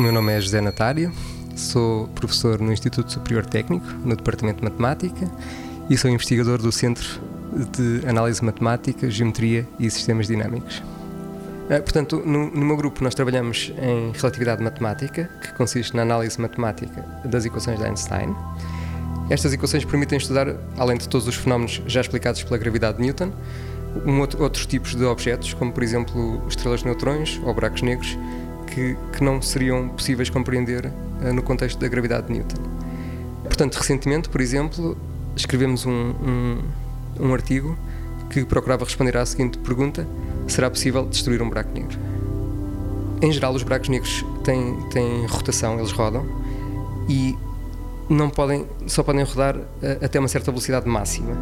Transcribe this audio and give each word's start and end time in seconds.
nome 0.00 0.32
é 0.32 0.40
José 0.40 0.60
Natário, 0.60 1.12
sou 1.54 2.08
professor 2.08 2.58
no 2.60 2.72
Instituto 2.72 3.12
Superior 3.12 3.46
Técnico, 3.46 3.86
no 4.04 4.16
Departamento 4.16 4.58
de 4.58 4.64
Matemática, 4.64 5.30
e 5.88 5.96
sou 5.96 6.10
investigador 6.10 6.58
do 6.60 6.72
Centro 6.72 7.20
de 7.76 8.06
Análise 8.08 8.44
Matemática, 8.44 9.08
Geometria 9.08 9.66
e 9.78 9.88
Sistemas 9.88 10.26
Dinâmicos. 10.26 10.82
Eh, 11.70 11.80
portanto, 11.80 12.22
no, 12.26 12.50
no, 12.50 12.64
meu 12.64 12.76
grupo 12.76 13.04
nós 13.04 13.14
trabalhamos 13.14 13.72
em 13.80 14.12
relatividade 14.12 14.62
matemática, 14.62 15.30
que 15.40 15.54
consiste 15.54 15.94
na 15.94 16.02
análise 16.02 16.40
matemática 16.40 17.04
das 17.24 17.44
equações 17.44 17.78
de 17.78 17.84
Einstein. 17.84 18.34
Estas 19.30 19.52
equações 19.52 19.84
permitem 19.84 20.18
estudar, 20.18 20.56
além 20.76 20.98
de 20.98 21.08
todos 21.08 21.26
os 21.26 21.36
fenómenos 21.36 21.80
já 21.86 22.00
explicados 22.00 22.42
pela 22.42 22.58
gravidade 22.58 22.98
de 22.98 23.04
Newton, 23.04 23.32
um 24.04 24.20
outro, 24.20 24.42
outros 24.42 24.66
tipos 24.66 24.94
de 24.94 25.04
objetos, 25.04 25.54
como 25.54 25.72
por 25.72 25.82
exemplo 25.82 26.42
estrelas 26.48 26.80
de 26.80 26.86
neutrões 26.86 27.40
ou 27.44 27.54
buracos 27.54 27.80
negros, 27.80 28.18
que, 28.66 28.96
que 29.12 29.22
não 29.22 29.40
seriam 29.40 29.88
possíveis 29.88 30.30
compreender 30.30 30.86
uh, 30.86 31.32
no 31.32 31.42
contexto 31.42 31.78
da 31.78 31.88
gravidade 31.88 32.26
de 32.26 32.32
Newton. 32.34 32.62
Portanto, 33.44 33.76
recentemente, 33.76 34.28
por 34.28 34.40
exemplo, 34.40 34.96
escrevemos 35.36 35.86
um, 35.86 35.90
um, 35.90 36.58
um 37.20 37.32
artigo 37.32 37.76
que 38.30 38.44
procurava 38.44 38.84
responder 38.84 39.16
à 39.16 39.24
seguinte 39.24 39.58
pergunta: 39.58 40.06
será 40.48 40.70
possível 40.70 41.06
destruir 41.06 41.42
um 41.42 41.48
buraco 41.48 41.70
negro? 41.72 41.98
Em 43.22 43.32
geral, 43.32 43.54
os 43.54 43.62
buracos 43.62 43.88
negros 43.88 44.24
têm, 44.42 44.76
têm 44.90 45.26
rotação, 45.26 45.78
eles 45.78 45.92
rodam 45.92 46.26
e 47.08 47.36
não 48.08 48.28
podem, 48.28 48.66
só 48.86 49.02
podem 49.02 49.24
rodar 49.24 49.56
eh, 49.82 49.98
até 50.02 50.18
uma 50.18 50.28
certa 50.28 50.50
velocidade 50.50 50.86
máxima. 50.88 51.32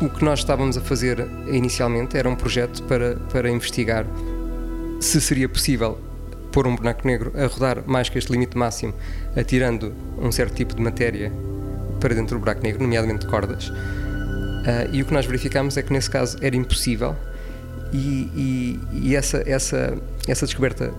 O 0.00 0.08
que 0.08 0.24
nós 0.24 0.40
estávamos 0.40 0.76
a 0.76 0.80
fazer 0.80 1.26
inicialmente 1.50 2.16
era 2.16 2.28
um 2.28 2.36
projeto 2.36 2.82
para, 2.84 3.16
para 3.32 3.50
investigar 3.50 4.06
se 5.00 5.20
seria 5.20 5.48
possível 5.48 5.98
pôr 6.54 6.68
um 6.68 6.76
buraco 6.76 7.04
negro 7.04 7.32
a 7.34 7.46
rodar 7.48 7.82
mais 7.84 8.08
que 8.08 8.16
este 8.16 8.30
limite 8.30 8.56
máximo, 8.56 8.94
atirando 9.36 9.92
um 10.16 10.30
certo 10.30 10.54
tipo 10.54 10.72
de 10.72 10.80
matéria 10.80 11.32
para 11.98 12.14
dentro 12.14 12.36
do 12.36 12.40
buraco 12.40 12.62
negro, 12.62 12.80
nomeadamente 12.80 13.26
cordas. 13.26 13.68
Uh, 13.68 14.88
e 14.92 15.02
o 15.02 15.04
que 15.04 15.12
nós 15.12 15.26
verificámos 15.26 15.76
é 15.76 15.82
que 15.82 15.92
nesse 15.92 16.08
caso 16.08 16.38
era 16.40 16.54
impossível 16.54 17.16
e, 17.92 18.30
e, 18.34 18.80
e 18.92 19.16
essa, 19.16 19.42
essa, 19.44 19.98
essa 20.28 20.46
descoberta 20.46 20.94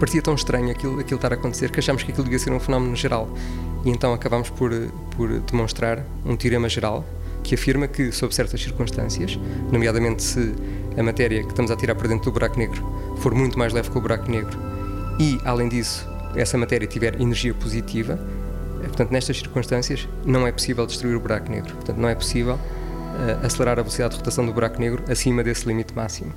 parecia 0.00 0.22
tão 0.22 0.34
estranho 0.34 0.70
aquilo, 0.70 0.98
aquilo 0.98 1.16
estar 1.16 1.32
a 1.32 1.36
acontecer 1.36 1.70
que 1.70 1.78
achámos 1.78 2.02
que 2.02 2.10
aquilo 2.10 2.24
devia 2.24 2.38
ser 2.38 2.50
um 2.50 2.58
fenómeno 2.58 2.96
geral 2.96 3.28
e 3.84 3.90
então 3.90 4.12
acabámos 4.14 4.50
por, 4.50 4.70
por 5.14 5.28
demonstrar 5.40 6.04
um 6.24 6.36
teorema 6.36 6.68
geral 6.68 7.04
que 7.44 7.54
afirma 7.54 7.86
que, 7.86 8.10
sob 8.10 8.34
certas 8.34 8.60
circunstâncias, 8.60 9.38
nomeadamente 9.70 10.22
se 10.22 10.54
a 10.96 11.02
matéria 11.02 11.42
que 11.42 11.48
estamos 11.48 11.70
a 11.70 11.76
tirar 11.76 11.94
para 11.94 12.08
dentro 12.08 12.24
do 12.24 12.32
buraco 12.32 12.58
negro 12.58 13.14
for 13.18 13.34
muito 13.34 13.58
mais 13.58 13.72
leve 13.72 13.88
que 13.90 13.96
o 13.96 14.00
buraco 14.00 14.28
negro 14.28 14.65
e, 15.18 15.40
além 15.44 15.68
disso, 15.68 16.08
essa 16.34 16.58
matéria 16.58 16.86
tiver 16.86 17.20
energia 17.20 17.54
positiva, 17.54 18.18
eh, 18.82 18.86
portanto, 18.86 19.10
nestas 19.10 19.38
circunstâncias, 19.38 20.08
não 20.24 20.46
é 20.46 20.52
possível 20.52 20.86
destruir 20.86 21.16
o 21.16 21.20
buraco 21.20 21.50
negro. 21.50 21.74
Portanto, 21.74 21.96
não 21.96 22.08
é 22.08 22.14
possível 22.14 22.54
uh, 22.54 23.46
acelerar 23.46 23.78
a 23.78 23.82
velocidade 23.82 24.12
de 24.12 24.18
rotação 24.18 24.44
do 24.44 24.52
buraco 24.52 24.78
negro 24.78 25.02
acima 25.08 25.42
desse 25.42 25.66
limite 25.66 25.94
máximo. 25.94 26.32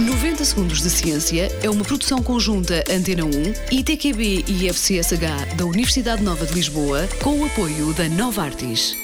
90 0.00 0.44
Segundos 0.44 0.82
de 0.82 0.90
Ciência 0.90 1.48
é 1.62 1.70
uma 1.70 1.84
produção 1.84 2.20
conjunta 2.20 2.82
Antena 2.90 3.24
1, 3.24 3.30
ITQB 3.70 4.44
e 4.48 4.68
FCSH 4.68 5.54
da 5.56 5.64
Universidade 5.64 6.22
Nova 6.22 6.44
de 6.44 6.52
Lisboa, 6.52 7.06
com 7.22 7.38
o 7.38 7.44
apoio 7.44 7.94
da 7.94 8.08
Nova 8.08 8.42
Artis. 8.42 9.03